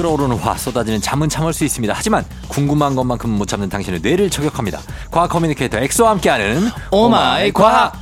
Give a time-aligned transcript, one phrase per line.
[0.00, 1.92] 끓어오르는 화 쏟아지는 잠은 참을 수 있습니다.
[1.94, 4.80] 하지만 궁금한 것만큼은 못 참는 당신의 뇌를 저격합니다.
[5.10, 7.92] 과학 communicator 엑소와 함께하는 Oh my 과학.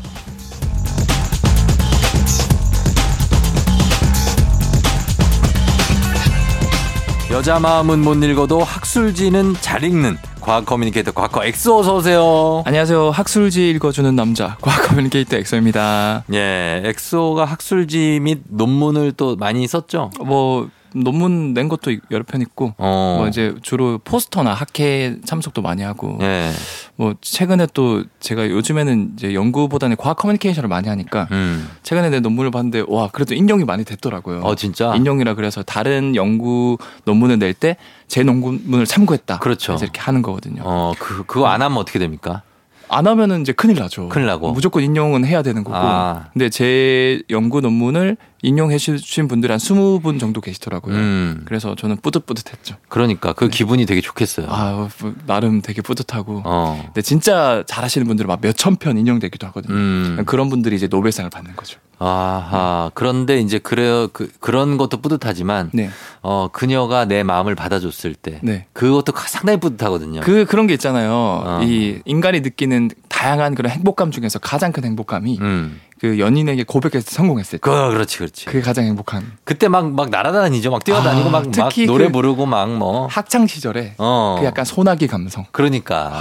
[7.33, 12.63] 여자 마음은 못 읽어도 학술지는 잘 읽는 과학 communicator 과커 엑소 어서 오세요.
[12.65, 13.11] 안녕하세요.
[13.11, 16.25] 학술지 읽어주는 남자 과학 communicator 엑소입니다.
[16.33, 20.13] 예, 엑소가 학술지 및 논문을 또 많이 썼죠.
[20.25, 23.17] 뭐 논문 낸 것도 여러 편 있고 어.
[23.19, 26.51] 뭐 이제 주로 포스터나 학회 참석도 많이 하고 예.
[26.97, 31.69] 뭐 최근에 또 제가 요즘에는 이제 연구보다는 과학 커뮤니케이션을 많이 하니까 음.
[31.83, 34.41] 최근에 내 논문을 봤는데 와 그래도 인용이 많이 됐더라고요.
[34.41, 34.95] 어 진짜.
[34.95, 37.77] 인용이라 그래서 다른 연구 논문을 낼 때
[38.09, 39.39] 제 논문을 참고했다.
[39.39, 39.73] 그렇죠.
[39.73, 40.63] 그래서 이렇게 하는 거거든요.
[40.65, 42.43] 어, 그 그거 안 하면 어떻게 됩니까?
[42.89, 44.09] 안 하면은 이제 큰일 나죠.
[44.09, 44.53] 큰일 나고.
[44.53, 45.77] 무조건 인용은 해야 되는 거고.
[45.77, 46.27] 아.
[46.33, 50.95] 근데 제 연구 논문을 인용해 주신 분들이 한 20분 정도 계시더라고요.
[50.95, 51.43] 음.
[51.45, 52.77] 그래서 저는 뿌듯뿌듯했죠.
[52.89, 54.47] 그러니까 그 기분이 되게 좋겠어요.
[54.49, 56.43] 아, 뭐, 나름 되게 뿌듯하고.
[56.45, 56.81] 어.
[56.87, 59.75] 근데 진짜 잘하시는 분들은 막 몇천 편 인용되기도 하거든요.
[59.75, 60.23] 음.
[60.27, 61.79] 그런 분들이 이제 노벨상을 받는 거죠.
[61.99, 62.91] 아하.
[62.95, 65.91] 그런데 이제 그래 그 그런 것도 뿌듯하지만 네.
[66.23, 68.67] 어 그녀가 내 마음을 받아줬을 때 네.
[68.73, 70.21] 그것도 상당히 뿌듯하거든요.
[70.21, 71.11] 그, 그런 게 있잖아요.
[71.13, 71.61] 어.
[71.63, 75.81] 이 인간이 느끼는 다양한 그런 행복감 중에서 가장 큰 행복감이 음.
[76.01, 77.63] 그 연인에게 고백해서 성공했을 때.
[77.63, 78.45] 그 그렇지 그렇지.
[78.47, 79.33] 그게 가장 행복한.
[79.45, 80.71] 그때 막 막 날아다니죠.
[80.71, 83.07] 막 뛰어다니고 아, 막, 막 특히 노래 그 부르고 막 뭐.
[83.09, 84.37] 학창 시절에 어.
[84.39, 85.47] 그 약간 소나기 감성.
[85.51, 86.13] 그러니까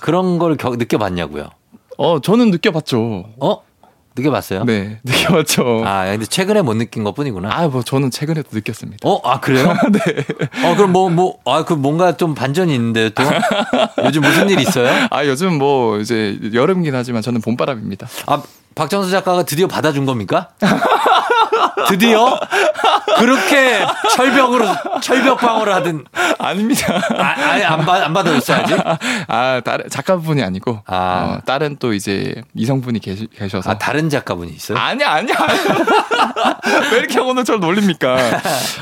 [0.00, 1.48] 그런 걸 겨, 느껴봤냐고요.
[1.96, 3.24] 어, 저는 느껴봤죠.
[3.40, 3.62] 어?
[4.16, 4.64] 느껴봤어요?
[4.64, 5.82] 네, 느껴봤죠.
[5.86, 7.48] 아 근데 최근에 못 느낀 것 뿐이구나.
[7.52, 9.08] 아, 뭐 저는 최근에도 느꼈습니다.
[9.08, 9.74] 어, 아 그래요?
[9.92, 10.00] 네.
[10.68, 13.22] 어 그럼 뭐 뭐 아 그 뭔가 좀 반전이 있는데 또
[14.04, 15.08] 요즘 무슨 일 있어요?
[15.10, 18.08] 아, 요즘 뭐 이제 여름이긴 하지만 저는 봄바람입니다.
[18.26, 18.42] 아
[18.74, 20.48] 박정수 작가가 드디어 받아준 겁니까?
[21.88, 22.38] 드디어
[23.18, 23.84] 그렇게
[24.14, 24.66] 철벽으로
[25.00, 26.04] 철벽 방어를 하든
[26.38, 27.00] 아닙니다.
[27.18, 28.74] 아, 아예 안, 받, 안 받아줬어야지.
[29.28, 31.36] 아, 다른 작가분이 아니고 아.
[31.38, 34.78] 어, 다른 또 이제 이성분이 계시, 계셔서 아 다른 작가분이 있어요?
[34.78, 35.34] 아니야, 아니야.
[36.92, 38.16] 왜 이렇게 오늘 저를 놀립니까?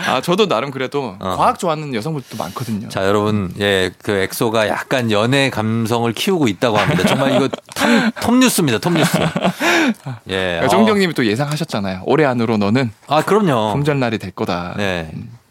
[0.07, 1.37] 아, 저도 나름 그래도 어.
[1.37, 2.89] 과학 좋아하는 여성분들도 많거든요.
[2.89, 7.07] 자 여러분 예 그 엑소가 약간 연애 감성을 키우고 있다고 합니다.
[7.07, 7.89] 정말 이거 톱,
[8.21, 8.79] 톱 뉴스입니다.
[8.79, 9.19] 톱 뉴스.
[10.31, 10.67] 예.
[10.71, 12.03] 정경님이 또 예상하셨잖아요.
[12.07, 13.17] 올해 안으로 너는 어.
[13.17, 13.73] 아 그럼요.
[13.75, 14.75] 품절남이 될 거다.
[14.77, 15.11] 네.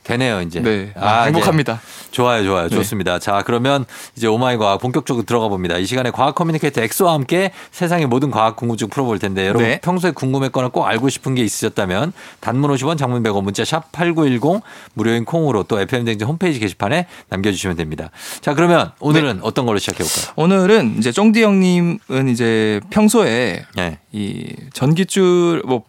[0.10, 0.60] 되네요 이제.
[0.62, 0.92] 네.
[0.96, 1.82] 아, 이제 행복합니다.
[2.12, 2.68] 좋아요, 좋아요.
[2.68, 2.76] 네.
[2.76, 3.20] 좋습니다.
[3.20, 5.78] 자, 그러면 이제 Oh my 과학 본격적으로 들어가 봅니다.
[5.78, 9.80] 이 시간에 과학 communicator 엑소와 함께 세상의 모든 과학 궁금증 풀어볼 텐데 여러분 네.
[9.82, 14.64] 평소에 궁금했거나 꼭 알고 싶은 게 있으셨다면 단문 50원, 장문 100원, 문자 샵 8910
[14.96, 18.10] 무료인 콩으로 또 FM댕진 홈페이지 게시판에 남겨주시면 됩니다.
[18.42, 19.40] 자, 그러면 오늘은 네.
[19.44, 20.34] 어떤 걸로 시작해 볼까요?
[20.36, 24.00] 오늘은 이제 쫑디 형님은 이제 평소에 네.
[24.12, 25.84] 이 전기줄 뭐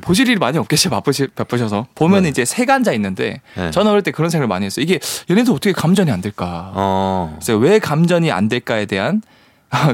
[0.00, 2.28] 보실 일이 많이 없겠어요 바쁘시, 바쁘셔서 보면 네.
[2.28, 3.70] 이제 세간자 있는데 네.
[3.70, 4.98] 저는 어릴 때 그런 생각을 많이 했어요 이게
[5.30, 9.22] 얘네들 어떻게 감전이 안 될까 어, 그래서 왜 감전이 안 될까에 대한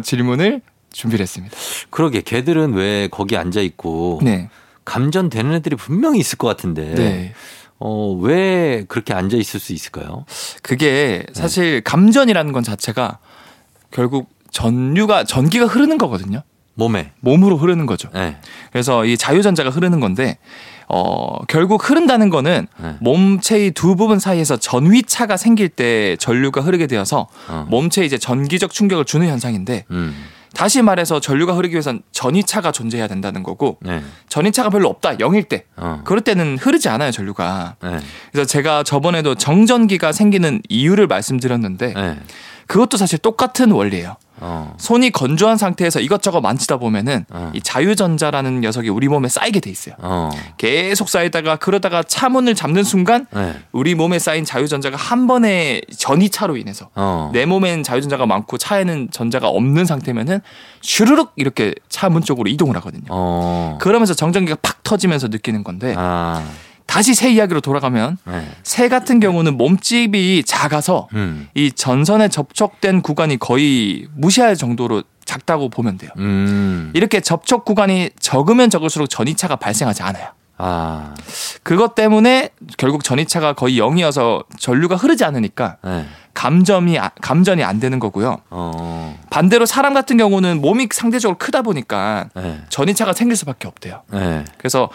[0.03, 0.60] 질문을
[0.92, 1.56] 준비를 했습니다
[1.91, 4.48] 그러게 걔들은 왜 거기 앉아 있고 네,
[4.84, 7.34] 감전되는 애들이 분명히 있을 것 같은데 네.
[7.78, 10.26] 어, 왜 그렇게 앉아 있을 수 있을까요?
[10.62, 11.32] 그게 네.
[11.32, 13.19] 사실 감전이라는 건 자체가
[13.91, 16.42] 결국 전류가 전기가 흐르는 거거든요
[16.75, 17.12] 몸에.
[17.20, 18.37] 몸으로 흐르는 거죠 네.
[18.72, 20.38] 그래서 이 자유전자가 흐르는 건데
[20.93, 22.97] 어 결국 흐른다는 거는 네.
[23.01, 27.67] 몸체의 두 부분 사이에서 전위차가 생길 때 전류가 흐르게 되어서 어.
[27.69, 30.15] 몸체에 이제 전기적 충격을 주는 현상인데 음.
[30.53, 34.03] 다시 말해서 전류가 흐르기 위해선 전위차가 존재해야 된다는 거고 네.
[34.29, 36.00] 전위차가 별로 없다 0일 때 어.
[36.05, 37.99] 그럴 때는 흐르지 않아요 전류가 네.
[38.33, 42.19] 그래서 제가 저번에도 정전기가 생기는 이유를 말씀드렸는데 네.
[42.70, 44.14] 그것도 사실 똑같은 원리예요.
[44.42, 44.75] 어.
[44.78, 47.50] 손이 건조한 상태에서 이것저것 만지다 보면은 어.
[47.53, 49.97] 이 자유전자라는 녀석이 우리 몸에 쌓이게 돼 있어요.
[49.98, 50.31] 어.
[50.56, 53.56] 계속 쌓이다가 그러다가 차문을 잡는 순간 네.
[53.72, 57.31] 우리 몸에 쌓인 자유전자가 한 번에 전이차로 인해서 어.
[57.32, 60.38] 내 몸엔 자유전자가 많고 차에는 전자가 없는 상태면은
[60.81, 63.06] 슈르륵 이렇게 차문 쪽으로 이동을 하거든요.
[63.08, 63.78] 어.
[63.81, 66.49] 그러면서 정전기가 팍 터지면서 느끼는 건데 아.
[66.90, 68.50] 다시 새 이야기로 돌아가면 네.
[68.64, 71.48] 새 같은 경우는 몸집이 작아서 음.
[71.54, 76.10] 이 전선에 접촉된 구간이 거의 무시할 정도로 작다고 보면 돼요.
[76.19, 76.90] 음.
[76.92, 80.31] 이렇게 접촉 구간이 적으면 적을수록 전이차가 발생하지 않아요.
[80.58, 81.14] 아.
[81.62, 86.06] 그것 때문에 결국 전이차가 거의 0이어서 전류가 흐르지 않으니까 네.
[86.34, 88.40] 감점이 아- 감전이 안 되는 거고요.
[88.50, 89.19] 어.
[89.31, 92.60] 반대로 사람 같은 경우는 몸이 상대적으로 크다 보니까 네.
[92.69, 94.02] 전이차가 생길 수밖에 없대요.
[94.12, 94.44] 네.
[94.58, 94.90] 그래서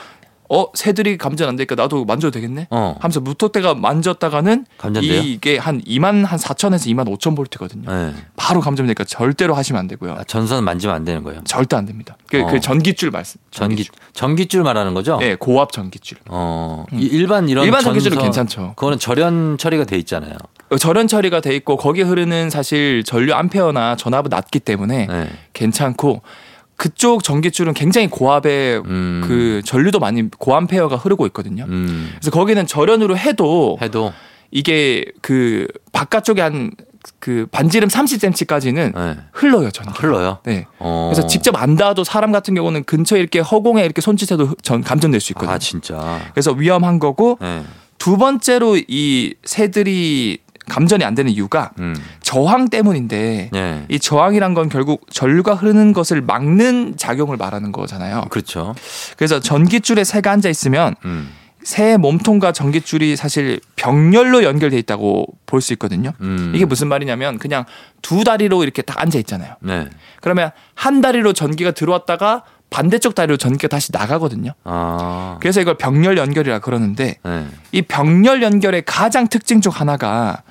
[0.49, 2.67] 어 새들이 감전 안 되니까 나도 만져도 되겠네.
[2.69, 2.95] 어.
[2.99, 5.21] 하면서 무턱대가 만졌다가는 감전돼요?
[5.21, 7.89] 이게 한 2만 한 4천에서 2만 5천 볼트거든요.
[7.91, 8.13] 네.
[8.35, 10.13] 바로 감전되니까 절대로 하시면 안 되고요.
[10.13, 11.41] 아, 전선 만지면 안 되는 거예요.
[11.45, 12.15] 절대 안 됩니다.
[12.27, 12.47] 그, 어.
[12.47, 13.39] 그 전기줄 말씀.
[13.51, 15.17] 전기 전기줄 말하는 거죠?
[15.17, 16.19] 네, 고압 전기줄.
[16.29, 16.85] 어.
[16.93, 18.73] 이 일반 이런 일반 전기줄은 괜찮죠.
[18.75, 20.35] 그거는 절연 처리가 돼 있잖아요.
[20.69, 25.29] 어, 절연 처리가 돼 있고 거기에 흐르는 사실 전류 암페어나 전압은 낮기 때문에 네.
[25.53, 26.21] 괜찮고
[26.75, 29.23] 그쪽 전기줄은 굉장히 고압의 음.
[29.25, 31.65] 그 전류도 많이 고암페어가 흐르고 있거든요.
[31.67, 32.09] 음.
[32.15, 34.13] 그래서 거기는 절연으로 해도 해도
[34.51, 36.71] 이게 그 바깥쪽에 한
[37.19, 39.17] 그 반지름 30cm까지는 네.
[39.31, 39.91] 흘러요 전기.
[39.99, 40.39] 흘러요.
[40.43, 40.65] 네.
[40.79, 41.11] 어.
[41.13, 45.33] 그래서 직접 안 닿아도 사람 같은 경우는 근처에 이렇게 허공에 이렇게 손짓해도 전 감전될 수
[45.33, 45.53] 있거든요.
[45.53, 46.19] 아 진짜.
[46.33, 47.63] 그래서 위험한 거고 네.
[47.97, 51.95] 두 번째로 이 새들이 감전이 안 되는 이유가 음.
[52.21, 53.85] 저항 때문인데 네.
[53.89, 58.25] 이 저항이란 건 결국 전류가 흐르는 것을 막는 작용을 말하는 거잖아요.
[58.29, 58.75] 그렇죠.
[59.17, 61.29] 그래서 전기줄에 새가 앉아 있으면 음.
[61.63, 66.11] 새 몸통과 전기줄이 사실 병렬로 연결돼 있다고 볼 수 있거든요.
[66.21, 66.51] 음.
[66.53, 67.65] 이게 무슨 말이냐면 그냥
[68.03, 69.55] 두 다리로 이렇게 딱 앉아 있잖아요.
[69.61, 69.89] 네.
[70.21, 74.51] 그러면 한 다리로 전기가 들어왔다가 반대쪽 다리로 전기가 다시 나가거든요.
[74.63, 75.37] 아.
[75.39, 77.47] 그래서 이걸 병렬 연결이라 그러는데 네.
[77.71, 80.43] 이 병렬 연결의 가장 특징 중 하나가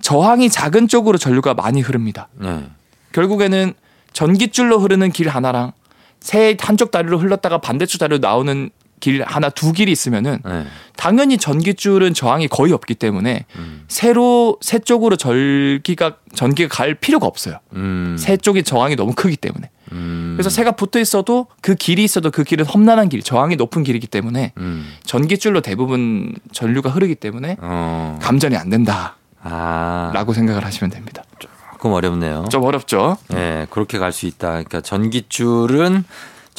[0.00, 2.28] 저항이 작은 쪽으로 전류가 많이 흐릅니다.
[2.34, 2.64] 네.
[3.12, 3.74] 결국에는
[4.12, 5.72] 전기줄로 흐르는 길 하나랑
[6.20, 8.70] 새 한쪽 다리로 흘렀다가 반대쪽 다리로 나오는
[9.00, 10.66] 길 하나 두 길이 있으면은 네.
[10.96, 13.84] 당연히 전기줄은 저항이 거의 없기 때문에 음.
[13.88, 17.56] 새로 새 쪽으로 전기가 전기가 갈 필요가 없어요.
[17.72, 18.16] 음.
[18.18, 19.70] 새 쪽이 저항이 너무 크기 때문에.
[19.92, 20.34] 음.
[20.36, 24.52] 그래서 새가 붙어 있어도 그 길이 있어도 그 길은 험난한 길, 저항이 높은 길이기 때문에
[24.58, 24.92] 음.
[25.04, 28.18] 전기줄로 대부분 전류가 흐르기 때문에 어.
[28.22, 30.34] 감전이 안 된다 라고 아.
[30.34, 31.22] 생각을 하시면 됩니다.
[31.38, 32.44] 조금 어렵네요.
[32.50, 33.16] 좀 어렵죠?
[33.28, 34.48] 네, 그렇게 갈 수 있다.
[34.50, 36.04] 그러니까 전기줄은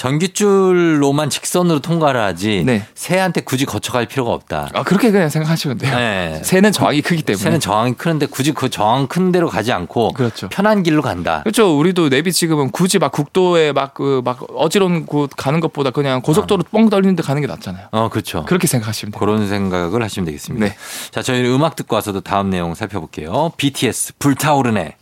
[0.01, 2.83] 전기줄로만 직선으로 통과를 하지 네.
[2.95, 4.69] 새한테 굳이 거쳐갈 필요가 없다.
[4.73, 5.95] 아 그렇게 그냥 생각하시면 돼요.
[5.95, 6.41] 네.
[6.43, 7.43] 새는 저항이 크기 때문에.
[7.43, 10.49] 새는 저항이 크는데 굳이 그 저항 큰 데로 가지 않고 그렇죠.
[10.49, 11.41] 편한 길로 간다.
[11.43, 11.77] 그렇죠.
[11.77, 17.15] 우리도 내비 지금은 굳이 막 국도에 막그막 어지러운 곳 가는 것보다 그냥 고속도로 뻥 뚫리는
[17.15, 17.89] 데 가는 게 낫잖아요.
[17.91, 18.43] 어, 그렇죠.
[18.45, 19.19] 그렇게 생각하시면 돼요.
[19.19, 20.65] 그런 생각을 하시면 되겠습니다.
[20.65, 20.75] 네.
[21.11, 23.51] 자, 저희는 음악 듣고 와서도 다음 내용 살펴볼게요.
[23.55, 24.95] BTS 불타오르네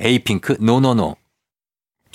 [0.00, 1.16] 에이핑크 NoNoNo.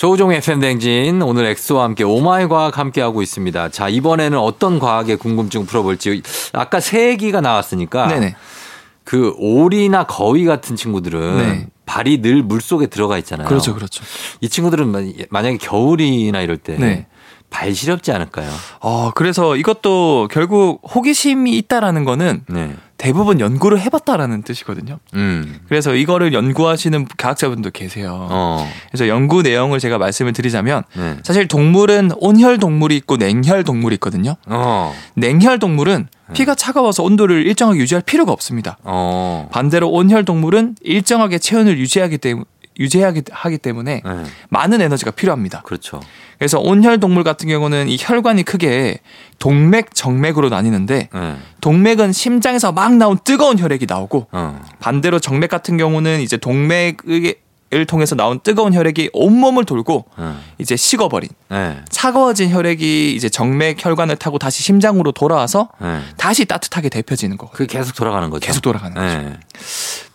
[0.01, 3.69] 조우종 FM 댕진 오늘 엑소와 함께 Oh my 과학 함께 하고 있습니다.
[3.69, 8.35] 자, 이번에는 어떤 과학의 궁금증 풀어볼지 아까 새 얘기가 나왔으니까 네네.
[9.03, 11.67] 그 오리나 거위 같은 친구들은 네.
[11.85, 13.47] 발이 늘 물 속에 들어가 있잖아요.
[13.47, 14.03] 그렇죠, 그렇죠.
[14.39, 17.05] 이 친구들은 만- 만약에 겨울이나 이럴 때 네.
[17.51, 18.49] 발 시렵지 않을까요?
[18.79, 22.75] 어 그래서 이것도 결국 호기심이 있다라는 거는 네.
[23.01, 24.99] 대부분 연구를 해봤다라는 뜻이거든요.
[25.15, 25.59] 음.
[25.67, 28.27] 그래서 이거를 연구하시는 과학자분도 계세요.
[28.29, 28.71] 어.
[28.91, 31.17] 그래서 연구 내용을 제가 말씀을 드리자면 네.
[31.23, 34.35] 사실 동물은 온혈 동물이 있고 냉혈 동물이 있거든요.
[34.45, 34.93] 어.
[35.15, 38.77] 냉혈 동물은 피가 차가워서 온도를 일정하게 유지할 필요가 없습니다.
[38.83, 39.49] 어.
[39.51, 42.45] 반대로 온혈 동물은 일정하게 체온을 유지하기 때문에
[42.81, 44.23] 유지하기 하기 때문에 네.
[44.49, 45.61] 많은 에너지가 필요합니다.
[45.61, 46.01] 그렇죠.
[46.37, 48.99] 그래서 온혈 동물 같은 경우는 이 혈관이 크게
[49.39, 51.35] 동맥, 정맥으로 나뉘는데 네.
[51.61, 54.61] 동맥은 심장에서 막 나온 뜨거운 혈액이 나오고 어.
[54.79, 56.97] 반대로 정맥 같은 경우는 이제 동맥
[57.73, 60.33] 을 통해서 나온 뜨거운 혈액이 온몸을 돌고 네.
[60.57, 61.77] 이제 식어버린 네.
[61.87, 66.01] 차가워진 혈액이 이제 정맥 혈관을 타고 다시 심장으로 돌아와서 네.
[66.17, 67.57] 다시 따뜻하게 데펴지는 거거든요.
[67.57, 68.45] 그게 계속 돌아가는 거죠.
[68.45, 69.29] 계속 돌아가는 거죠.
[69.29, 69.39] 네.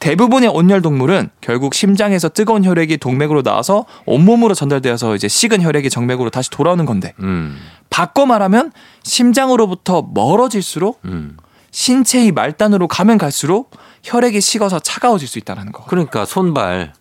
[0.00, 6.28] 대부분의 온혈 동물은 결국 심장에서 뜨거운 혈액이 동맥으로 나와서 온몸으로 전달되어서 이제 식은 혈액이 정맥으로
[6.28, 7.58] 다시 돌아오는 건데 음.
[7.88, 8.70] 바꿔 말하면
[9.02, 11.38] 심장으로부터 멀어질수록 음.
[11.70, 13.70] 신체의 말단으로 가면 갈수록
[14.02, 15.84] 혈액이 식어서 차가워질 수 있다는 거.
[15.86, 16.92] 그러니까 손발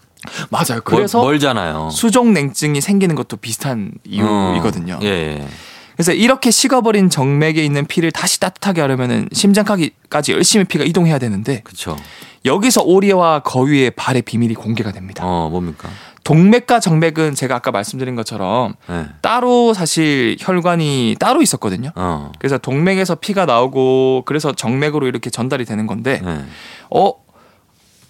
[0.50, 0.82] 맞아요.
[0.84, 1.90] 멀, 그래서 멀 잖아요.
[1.92, 4.96] 수족 냉증이 생기는 것도 비슷한 이유이거든요.
[4.96, 5.00] 어.
[5.04, 5.48] 예, 예.
[5.96, 11.96] 그래서 이렇게 식어버린 정맥에 있는 피를 다시 따뜻하게 하려면은 심장까지 열심히 피가 이동해야 되는데 그렇죠.
[12.44, 15.24] 여기서 오리와 거위의 발의 비밀이 공개가 됩니다.
[15.26, 15.90] 어, 뭡니까?
[16.26, 19.06] 동맥과 정맥은 제가 아까 말씀드린 것처럼 네.
[19.22, 21.92] 따로 사실 혈관이 따로 있었거든요.
[21.96, 22.32] 어.
[22.40, 26.44] 그래서 동맥에서 피가 나오고 그래서 정맥으로 이렇게 전달이 되는 건데 네.
[26.90, 27.14] 어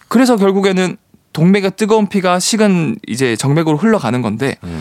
[0.07, 0.97] 그래서 결국에는
[1.35, 4.79] 동맥의 뜨거운 피가 식은 이제 정맥으로 흘러가는 건데 네.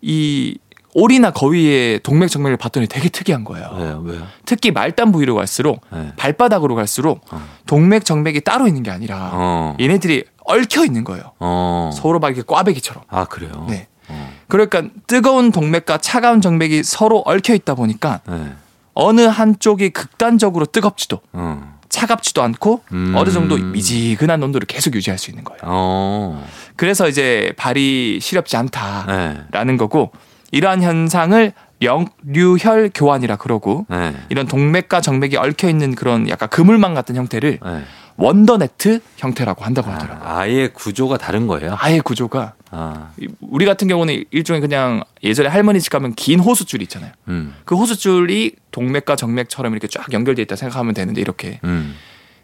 [0.00, 0.58] 이
[0.94, 3.70] 오리나 거위의 동맥 정맥을 봤더니 되게 특이한 거예요.
[3.78, 4.02] 왜요?
[4.04, 4.26] 왜요?
[4.44, 6.12] 특히 말단 부위로 갈수록 네.
[6.16, 7.40] 발바닥으로 갈수록 어.
[7.66, 9.76] 동맥 정맥이 따로 있는 게 아니라 어.
[9.80, 11.32] 얘네들이 얽혀 있는 거예요.
[11.38, 11.90] 어.
[11.94, 13.04] 서로 막 이렇게 꽈배기처럼.
[13.08, 13.66] 아, 그래요?
[13.68, 13.86] 네.
[14.08, 14.32] 어.
[14.48, 18.54] 그러니까 뜨거운 동맥과 차가운 정맥이 서로 얽혀 있다 보니까 네.
[18.94, 21.71] 어느 한쪽이 극단적으로 뜨겁지도 어.
[21.92, 23.12] 차갑지도 않고 음.
[23.14, 25.60] 어느 정도 미지근한 온도를 계속 유지할 수 있는 거예요.
[25.62, 26.48] 어.
[26.74, 29.76] 그래서 이제 발이 시렵지 않다라는 네.
[29.76, 30.10] 거고
[30.50, 34.14] 이러한 현상을 역류혈 교환이라 그러고 네.
[34.30, 37.82] 이런 동맥과 정맥이 얽혀 있는 그런 약간 그물망 같은 형태를 네.
[38.22, 40.28] 원더네트 형태라고 한다고 하더라고요.
[40.28, 41.76] 아, 아예 구조가 다른 거예요.
[41.78, 46.84] 아예 구조가 아, 이- 우리 같은 경우는 일종의 그냥 예전에 할머니 집 가면 긴 호수줄이
[46.84, 47.12] 있잖아요.
[47.28, 51.94] 음, 그 호수줄이 동맥과 정맥처럼 이렇게 쫙 연결돼 있다 생각하면 되는데 이렇게 음.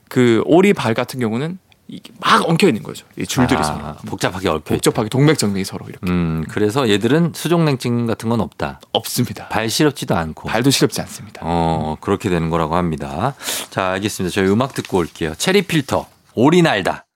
[0.08, 1.58] 그 오리 발 같은 경우는
[1.88, 3.06] 이게 막 엉켜 있는 거죠.
[3.16, 7.32] 이 줄들이 아, 서로 복잡하게 얽혀 있 복잡하게 동맥 정맥이 서로 이렇게 음, 그래서 얘들은
[7.34, 8.80] 수족냉증 같은 건 없다.
[8.92, 9.48] 없습니다.
[9.48, 10.48] 발 시렵지도 않고.
[10.48, 11.40] 발도 시렵지 않습니다.
[11.44, 13.34] 어, 그렇게 되는 거라고 합니다.
[13.70, 14.32] 자, 알겠습니다.
[14.34, 15.34] 저희 음악 듣고 올게요.
[15.36, 17.06] 체리 필터, 오리 날다.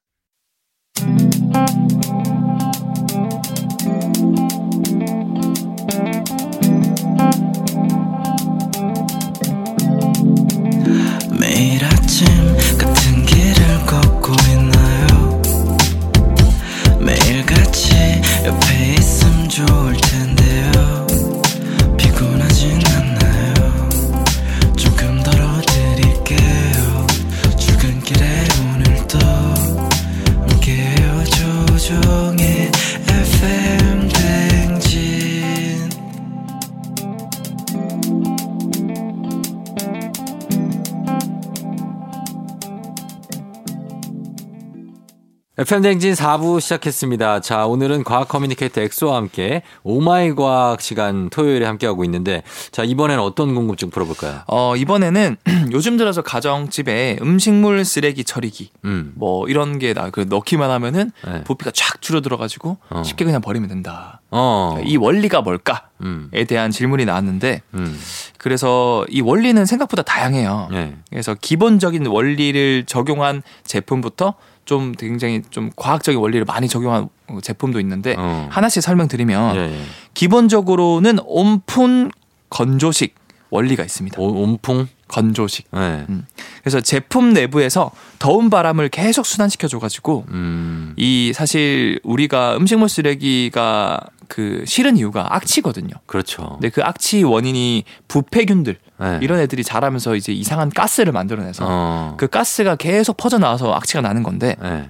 [45.62, 47.38] FM댕진 4부 시작했습니다.
[47.38, 52.42] 자, 오늘은 과학 communicator 엑소와 함께 Oh my 과학 시간 토요일에 함께하고 있는데,
[52.72, 54.40] 자, 이번엔 어떤 궁금증 풀어볼까요?
[54.48, 55.36] 어, 이번에는
[55.70, 59.12] 요즘 들어서 가정집에 음식물 쓰레기 처리기 음.
[59.14, 61.44] 뭐 이런 게 나 그 넣기만 하면은 네.
[61.44, 63.04] 부피가 쫙 줄어들어 가지고 어.
[63.04, 64.20] 쉽게 그냥 버리면 된다.
[64.32, 64.80] 어.
[64.84, 66.28] 이 원리가 뭘까에 음.
[66.48, 68.00] 대한 질문이 나왔는데 음.
[68.36, 70.70] 그래서 이 원리는 생각보다 다양해요.
[70.72, 70.96] 예.
[71.10, 77.08] 그래서 기본적인 원리를 적용한 제품부터 좀 굉장히 좀 과학적인 원리를 많이 적용한
[77.42, 78.48] 제품도 있는데 어.
[78.50, 79.82] 하나씩 설명드리면 예, 예.
[80.14, 82.10] 기본적으로는 온풍
[82.50, 83.14] 건조식
[83.50, 84.20] 원리가 있습니다.
[84.20, 84.86] 오- 온풍?
[85.08, 85.66] 건조식.
[85.76, 86.06] 예.
[86.08, 86.24] 음.
[86.60, 90.94] 그래서 제품 내부에서 더운 바람을 계속 순환시켜 줘가지고 음.
[90.96, 95.90] 이 사실 우리가 음식물 쓰레기가 그 싫은 이유가 악취거든요.
[96.06, 96.52] 그렇죠.
[96.52, 99.18] 근데 그 악취 원인이 부패균들 예.
[99.20, 102.14] 이런 애들이 자라면서 이제 이상한 가스를 만들어내서 어.
[102.16, 104.88] 그 가스가 계속 퍼져 나와서 악취가 나는 건데 예.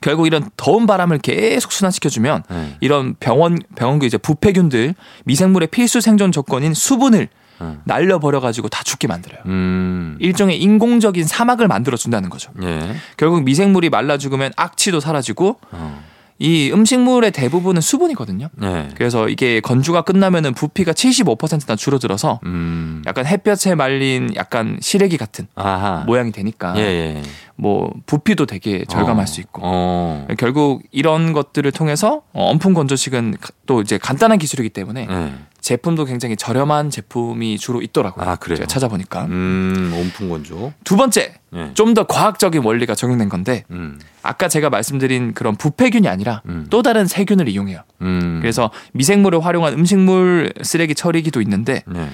[0.00, 2.76] 결국 이런 더운 바람을 계속 순환시켜 주면 예.
[2.80, 7.28] 이런 병원 병원그 이제 부패균들 미생물의 필수 생존 조건인 수분을
[7.60, 7.80] 음.
[7.84, 9.40] 날려버려 가지고 다 죽게 만들어요.
[9.46, 10.16] 음.
[10.20, 12.52] 일종의 인공적인 사막을 만들어 준다는 거죠.
[12.62, 12.94] 예.
[13.16, 16.04] 결국 미생물이 말라 죽으면 악취도 사라지고 어.
[16.40, 18.48] 이 음식물의 대부분은 수분이거든요.
[18.62, 18.88] 예.
[18.94, 23.02] 그래서 이게 건조가 끝나면은 부피가 75%나 줄어들어서 음.
[23.06, 26.04] 약간 햇볕에 말린 약간 시래기 같은 아하.
[26.06, 27.22] 모양이 되니까 예, 예.
[27.56, 29.26] 뭐 부피도 되게 절감할 어.
[29.26, 30.26] 수 있고 어.
[30.38, 35.32] 결국 이런 것들을 통해서 어, 엄풍 건조식은 또 이제 간단한 기술이기 때문에 예.
[35.68, 38.26] 제품도 굉장히 저렴한 제품이 주로 있더라고요.
[38.26, 38.56] 아, 그래요?
[38.56, 40.72] 제가 찾아보니까 음, 온풍 건조.
[40.82, 41.70] 두 번째 예.
[41.74, 44.00] 좀더 과학적인 원리가 적용된 건데 음.
[44.22, 46.66] 아까 제가 말씀드린 그런 부패균이 아니라 음.
[46.70, 47.82] 또 다른 세균을 이용해요.
[48.00, 48.38] 음.
[48.40, 52.08] 그래서 미생물을 활용한 음식물 쓰레기 처리기도 있는데 예.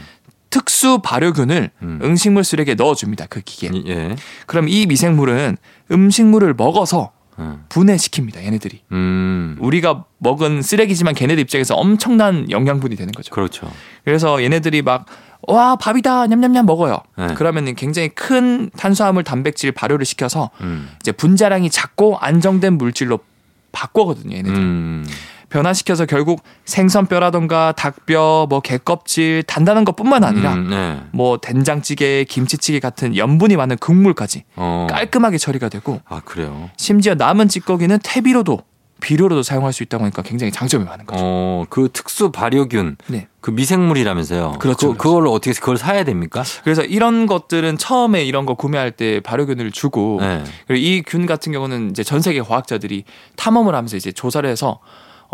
[0.50, 2.00] 특수 발효균을 음.
[2.02, 3.26] 음식물 쓰레기에 넣어줍니다.
[3.30, 3.70] 그 기계에.
[3.86, 4.16] 예.
[4.46, 5.58] 그럼 이 미생물은
[5.92, 7.23] 음식물을 먹어서 음.
[7.68, 8.36] 분해시킵니다.
[8.44, 8.82] 얘네들이.
[8.92, 9.56] 음.
[9.60, 13.34] 우리가 먹은 쓰레기지만 걔네들 입장에서 엄청난 영양분이 되는 거죠.
[13.34, 13.70] 그렇죠.
[14.04, 15.06] 그래서 얘네들이 막
[15.46, 16.98] 와 밥이다 냠냠냠 먹어요.
[17.16, 17.28] 네.
[17.36, 20.88] 그러면 굉장히 큰 탄수화물, 단백질 발효를 시켜서 음.
[21.00, 23.18] 이제 분자량이 작고 안정된 물질로
[23.72, 24.36] 바꿔거든요.
[24.36, 24.56] 얘네들.
[24.56, 25.06] 음.
[25.58, 31.00] 변화시켜서 결국 생선뼈라던가 닭뼈, 뭐 개껍질 단단한 것뿐만 아니라 음, 네.
[31.12, 34.88] 뭐 된장찌개, 김치찌개 같은 염분이 많은 국물까지 어.
[34.90, 36.70] 깔끔하게 처리가 되고 아, 그래요.
[36.76, 38.62] 심지어 남은 찌꺼기는 퇴비로도
[39.00, 41.20] 비료로도 사용할 수 있다고 하니까 굉장히 장점이 많은 거죠.
[41.24, 43.28] 어, 그 특수 발효균, 네.
[43.40, 44.56] 그 미생물이라면서요.
[44.58, 46.42] 그렇죠, 그, 그걸 어떻게 그걸 사야 됩니까?
[46.64, 50.42] 그래서 이런 것들은 처음에 이런 거 구매할 때 발효균을 주고 네.
[50.66, 53.04] 그리고 이 균 같은 경우는 이제 전 세계 과학자들이
[53.36, 54.80] 탐험을 하면서 이제 조사를 해서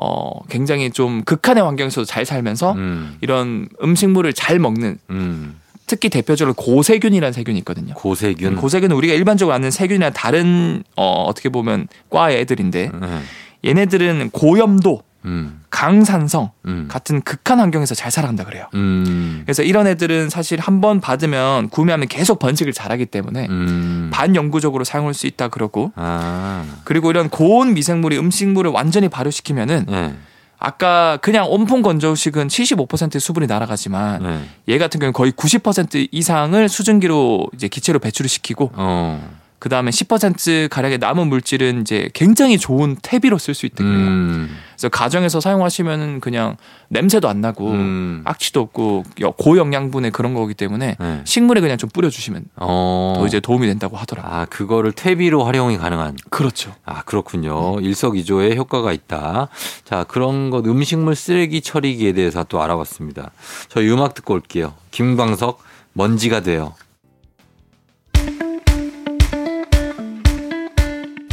[0.03, 3.19] 어 굉장히 좀 극한의 환경에서도 잘 살면서 음.
[3.21, 5.61] 이런 음식물을 잘 먹는 음.
[5.87, 7.93] 특히 대표적으로 고세균이라는 세균이 있거든요.
[7.95, 8.57] 고세균.
[8.57, 13.21] 고세균은 우리가 일반적으로 아는 세균이나 다른 어 어떻게 보면 과의 애들인데 네.
[13.67, 15.61] 얘네들은 고염도, 음.
[15.71, 16.87] 강산성 음.
[16.91, 18.67] 같은 극한 환경에서 잘 살아간다 그래요.
[18.75, 19.43] 음.
[19.45, 24.11] 그래서 이런 애들은 사실 한 번 받으면 구매하면 계속 번식을 잘하기 때문에 음.
[24.13, 26.65] 반영구적으로 사용할 수 있다 그러고 아.
[26.85, 30.15] 그리고 이런 고온 미생물이 음식물을 완전히 발효시키면은 네.
[30.59, 34.41] 아까 그냥 온풍 건조식은 75% 수분이 날아가지만 네.
[34.69, 39.40] 얘 같은 경우는 거의 90% 이상을 수증기로 이제 기체로 배출을 시키고 어.
[39.61, 43.87] 그 다음에 10% 가량의 남은 물질은 이제 굉장히 좋은 퇴비로 쓸 수 있대요.
[43.87, 44.57] 음.
[44.73, 46.57] 그래서 가정에서 사용하시면 그냥
[46.89, 48.23] 냄새도 안 나고 음.
[48.25, 51.21] 악취도 없고 여- 고영양분의 그런 거기 때문에 네.
[51.25, 53.13] 식물에 그냥 좀 뿌려주시면 어.
[53.19, 54.33] 더 이제 도움이 된다고 하더라고요.
[54.33, 56.17] 아, 그거를 퇴비로 활용이 가능한.
[56.31, 56.75] 그렇죠.
[56.87, 57.79] 아, 그렇군요.
[57.81, 59.49] 일석이조의 효과가 있다.
[59.85, 63.31] 자, 그런 것 음식물 쓰레기 처리기에 대해서 또 알아봤습니다.
[63.69, 64.73] 저희 음악 듣고 올게요.
[64.91, 65.63] 김광석
[65.93, 66.73] 먼지가 돼요.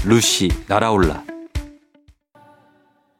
[0.08, 1.24] 루시 날아올라.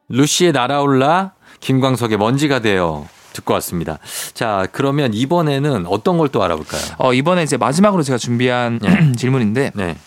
[0.08, 3.10] 루시의 날아올라 김광석의 먼지가 돼요.
[3.34, 4.00] 듣고 왔습니다.
[4.34, 6.82] 자, 그러면 이번에는 어떤 걸 또 알아볼까요?
[6.98, 9.12] 어, 이번에 이제 마지막으로 제가 준비한 네.
[9.18, 9.98] 질문인데 네.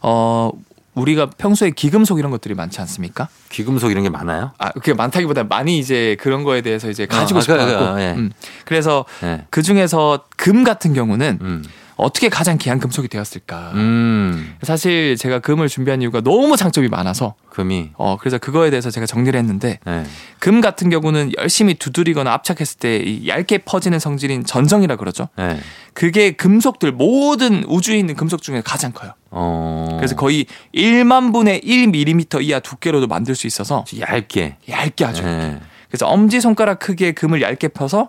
[0.00, 0.50] 어,
[0.94, 3.28] 우리가 평소에 기금속 이런 것들이 많지 않습니까?
[3.50, 4.52] 귀금속 이런 게 많아요?
[4.58, 8.00] 아, 그게 많다기보다 많이 이제 그런 거에 대해서 이제 가지고 아, 싶어 그, 그, 갖고.
[8.00, 8.12] 예.
[8.12, 8.32] 음.
[8.64, 9.46] 그래서 네.
[9.50, 11.64] 그 중에서 금 같은 경우는 음.
[12.02, 13.72] 어떻게 가장 귀한 금속이 되었을까?
[13.74, 14.56] 음.
[14.62, 17.90] 사실 제가 금을 준비한 이유가 너무 장점이 많아서 금이.
[17.94, 20.04] 어 그래서 그거에 대해서 제가 정리를 했는데 네.
[20.38, 25.28] 금 같은 경우는 열심히 두드리거나 압착했을 때 이 얇게 퍼지는 성질인 전정이라 그러죠.
[25.36, 25.58] 네.
[25.94, 29.12] 그게 금속들 모든 우주에 있는 금속 중에 가장 커요.
[29.30, 29.96] 어.
[29.98, 34.56] 그래서 거의 1만 분의 1mm 이하 두께로도 만들 수 있어서 얇게.
[34.68, 35.22] 얇게 하죠.
[35.24, 35.60] 네.
[35.88, 38.08] 그래서 엄지 손가락 크기의 금을 얇게 펴서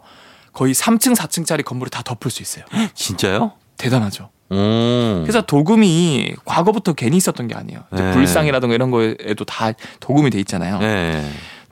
[0.53, 2.63] 거의 3층 4층짜리 건물을 다 덮을 수 있어요.
[2.93, 3.53] 진짜요?
[3.77, 4.29] 대단하죠.
[4.49, 5.21] 오.
[5.23, 7.81] 그래서 도금이 과거부터 괜히 있었던 게 아니에요.
[7.91, 8.11] 네.
[8.11, 10.79] 불상이라든가 이런 거에도 다 도금이 돼 있잖아요.
[10.79, 11.23] 네.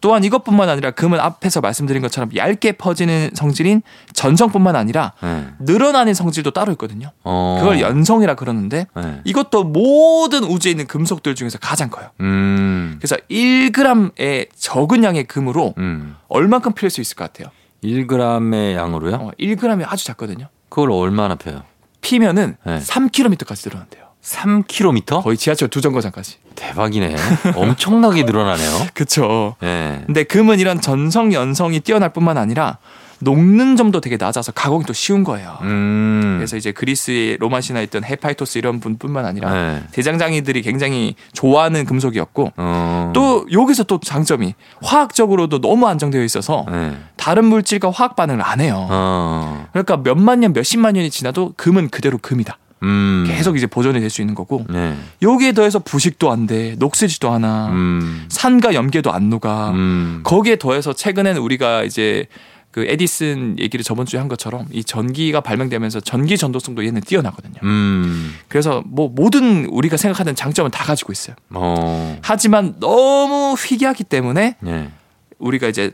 [0.01, 5.45] 또한 이것뿐만 아니라 금은 앞에서 말씀드린 것처럼 얇게 퍼지는 성질인 전성뿐만 아니라 네.
[5.59, 7.11] 늘어나는 성질도 따로 있거든요.
[7.23, 7.57] 어.
[7.59, 9.21] 그걸 연성이라 그러는데 네.
[9.25, 12.09] 이것도 모든 우주에 있는 금속들 중에서 가장 커요.
[12.19, 12.95] 음.
[12.99, 16.15] 그래서 1g의 적은 양의 금으로 음.
[16.29, 17.51] 얼만큼 필수 있을 것 같아요?
[17.83, 19.15] 1g의 양으로요?
[19.15, 20.47] 어, 1g이 아주 작거든요.
[20.69, 21.63] 그걸 얼마나 펴요?
[22.01, 22.79] 피면은 네.
[22.79, 24.01] 3km까지 늘어난대요.
[24.23, 25.23] 3km?
[25.23, 26.37] 거의 지하철 두 정거장까지.
[26.55, 27.15] 대박이네.
[27.55, 28.87] 엄청나게 늘어나네요.
[28.93, 29.55] 그쵸.
[29.61, 30.03] 네.
[30.05, 32.77] 근데 금은 이런 전성 연성이 뛰어날 뿐만 아니라
[33.21, 35.57] 녹는 점도 되게 낮아서 가공이 또 쉬운 거예요.
[35.61, 36.35] 음.
[36.37, 39.83] 그래서 이제 그리스의 로마 신화에 있던 헤파이토스 이런 분뿐만 아니라 네.
[39.91, 43.11] 대장장이들이 굉장히 좋아하는 금속이었고 어.
[43.13, 46.97] 또 여기서 또 장점이 화학적으로도 너무 안정되어 있어서 네.
[47.17, 48.87] 다른 물질과 화학 반응을 안 해요.
[48.89, 49.67] 어.
[49.71, 52.57] 그러니까 몇만 년, 몇십만 년이 지나도 금은 그대로 금이다.
[52.83, 53.25] 음.
[53.27, 54.97] 계속 이제 보존이 될 수 있는 거고 네.
[55.21, 58.25] 여기에 더해서 부식도 안 돼, 녹슬지도 않아, 음.
[58.29, 59.69] 산과 염계도 안 녹아.
[59.69, 60.21] 음.
[60.23, 62.25] 거기에 더해서 최근에는 우리가 이제
[62.71, 67.59] 그 에디슨 얘기를 저번 주에 한 것처럼 이 전기가 발명되면서 전기 전도성도 얘는 뛰어나거든요.
[67.63, 68.33] 음.
[68.47, 71.35] 그래서 뭐 모든 우리가 생각하는 장점은 다 가지고 있어요.
[71.49, 72.17] 어.
[72.21, 74.89] 하지만 너무 희귀하기 때문에 네.
[75.37, 75.91] 우리가 이제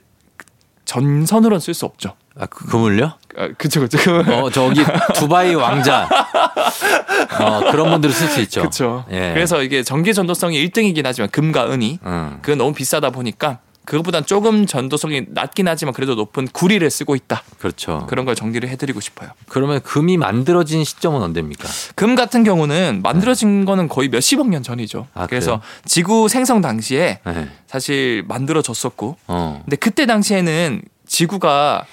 [0.86, 2.14] 전선으로는 쓸 수 없죠.
[2.40, 3.14] 아, 그, 그물요?
[3.36, 3.98] 아, 그쵸, 그쵸.
[4.28, 4.84] 어, 저기
[5.16, 6.08] 두바이 왕자.
[7.40, 8.62] 어, 그런 분들은 쓸수 있죠.
[8.62, 9.06] 그쵸.
[9.12, 9.32] 예.
[9.34, 12.38] 그래서 이게 전기 전도성이 1등이긴 하지만 금과 은이 음.
[12.42, 17.42] 그건 너무 비싸다 보니까 그것보단 조금 전도성이 낮긴 하지만 그래도 높은 구리를 쓰고 있다.
[17.58, 18.06] 그렇죠.
[18.10, 19.30] 그런 걸 정리를 해드리고 싶어요.
[19.48, 21.70] 그러면 금이 만들어진 시점은 언제입니까?
[21.96, 25.08] 금 같은 경우는 만들어진 거는 거의 몇십억 년 전이죠.
[25.14, 27.50] 아, 그래서 지구 생성 당시에 네.
[27.66, 29.62] 사실 만들어졌었고, 어.
[29.64, 31.86] 근데 그때 당시에는 지구가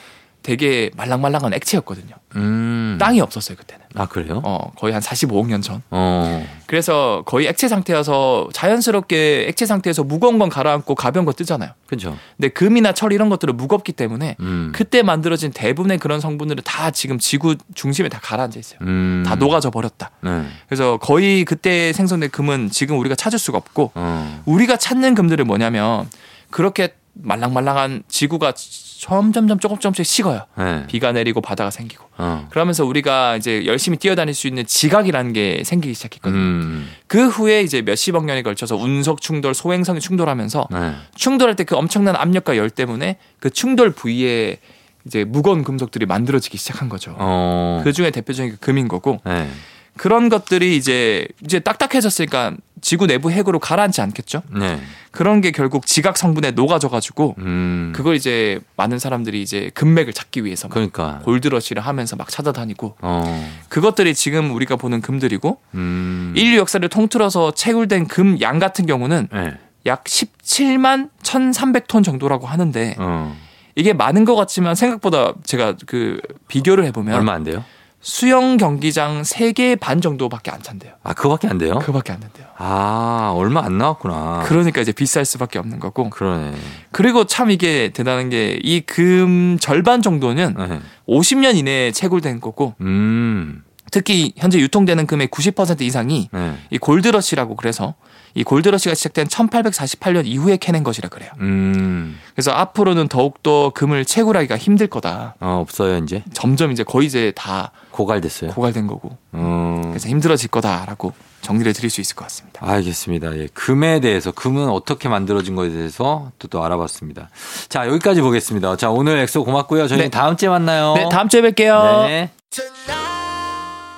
[0.44, 2.14] 되게 말랑말랑한 액체였거든요.
[2.36, 2.98] 음.
[3.00, 3.82] 땅이 없었어요 그때는.
[3.94, 4.42] 아, 그래요?
[4.44, 5.82] 어 거의 한 45억 년 전.
[5.90, 6.46] 어.
[6.66, 11.70] 그래서 거의 액체 상태여서 자연스럽게 액체 상태에서 무거운 건 가라앉고 가벼운 거 뜨잖아요.
[11.86, 12.18] 그죠.
[12.36, 14.70] 근데 금이나 철 이런 것들은 무겁기 때문에 음.
[14.74, 18.78] 그때 만들어진 대부분의 그런 성분들은 다 지금 지구 중심에 다 가라앉아 있어요.
[18.82, 19.24] 음.
[19.26, 20.10] 다 녹아져 버렸다.
[20.20, 20.44] 네.
[20.68, 24.42] 그래서 거의 그때 생성된 금은 지금 우리가 찾을 수가 없고 어.
[24.44, 26.06] 우리가 찾는 금들은 뭐냐면
[26.50, 28.52] 그렇게 말랑말랑한 지구가
[29.00, 30.42] 점점점 조금 조금씩 식어요.
[30.56, 30.86] 네.
[30.86, 32.04] 비가 내리고 바다가 생기고.
[32.16, 32.46] 어.
[32.50, 36.40] 그러면서 우리가 이제 열심히 뛰어다닐 수 있는 지각이라는 게 생기기 시작했거든요.
[36.40, 36.88] 음.
[37.06, 40.94] 그 후에 이제 몇십억 년에 걸쳐서 운석 충돌, 소행성이 충돌하면서 네.
[41.16, 44.58] 충돌할 때 그 엄청난 압력과 열 때문에 그 충돌 부위에
[45.06, 47.14] 이제 무거운 금속들이 만들어지기 시작한 거죠.
[47.18, 47.80] 어.
[47.84, 49.48] 그 중에 대표적인 게 금인 거고 네.
[49.96, 52.54] 그런 것들이 이제 이제 딱딱해졌으니까
[52.84, 54.42] 지구 내부 핵으로 가라앉지 않겠죠.
[54.50, 54.78] 네.
[55.10, 57.94] 그런 게 결국 지각 성분에 녹아져 가지고 음.
[57.96, 61.20] 그걸 이제 많은 사람들이 이제 금맥을 찾기 위해서 막 그러니까.
[61.24, 63.50] 골드러시를 하면서 막 찾아다니고 어.
[63.70, 66.34] 그것들이 지금 우리가 보는 금들이고 음.
[66.36, 69.54] 인류 역사를 통틀어서 채굴된 금 양 같은 경우는 네.
[69.86, 73.34] 약 17만 1,300톤 정도라고 하는데 어.
[73.76, 77.64] 이게 많은 것 같지만 생각보다 제가 그 비교를 해보면 얼마 안 돼요?
[78.06, 80.92] 수영 경기장 3개 반 정도밖에 안 찬대요.
[81.02, 81.78] 아, 그거밖에 안 돼요?
[81.78, 82.46] 그밖에 안 된대요.
[82.58, 84.42] 아, 얼마 안 나왔구나.
[84.46, 86.10] 그러니까 이제 비쌀 수밖에 없는 거고.
[86.10, 86.52] 그러네.
[86.92, 90.80] 그리고 참 이게 대단한 게 이 금 절반 정도는 네.
[91.08, 93.62] 50년 이내에 채굴된 거고 음.
[93.90, 96.54] 특히 현재 유통되는 금의 90% 이상이 네.
[96.70, 97.94] 이 골드러시라고 그래서
[98.34, 101.30] 이 골드러시가 시작된 1848년 이후에 캐낸 것이라 그래요.
[101.40, 105.36] 음, 그래서 앞으로는 더욱더 금을 채굴하기가 힘들 거다.
[105.40, 106.24] 어, 없어요, 이제.
[106.32, 108.50] 점점 이제 거의 이제 다 고갈됐어요.
[108.50, 109.16] 고갈된 거고.
[109.34, 112.60] 음, 그래서 힘들어질 거다라고 정리를 드릴 수 있을 것 같습니다.
[112.62, 113.36] 알겠습니다.
[113.36, 113.48] 예.
[113.54, 117.28] 금에 대해서, 금은 어떻게 만들어진 거에 대해서 또, 또 알아봤습니다.
[117.68, 118.76] 자, 여기까지 보겠습니다.
[118.76, 119.86] 자, 오늘 엑소 고맙고요.
[119.86, 120.10] 저희는 네.
[120.10, 120.94] 다음 주에 만나요.
[120.96, 122.06] 네, 다음 주에 뵐게요.
[122.06, 122.30] 네.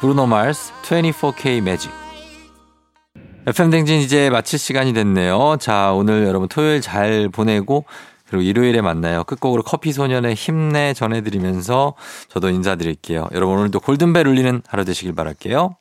[0.01, 2.06] 브루노 마스 24K Magic.
[3.49, 5.57] FM 댕진 이제 마칠 시간이 됐네요.
[5.61, 7.85] 자, 오늘 여러분 토요일 잘 보내고
[8.29, 9.23] 그리고 일요일에 만나요.
[9.23, 11.95] 끝곡으로 커피 소년의 힘내 전해드리면서
[12.29, 13.29] 저도 인사드릴게요.
[13.33, 15.77] 여러분 오늘도 골든벨 울리는 하루 되시길 바랄게요.